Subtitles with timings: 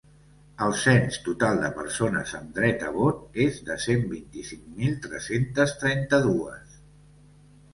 [0.67, 5.75] El cens total de persones amb dret a vot és de cent vint-i-cinc mil tres-centes
[5.85, 6.75] trenta-dues.